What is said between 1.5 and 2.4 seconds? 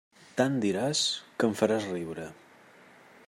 faràs riure.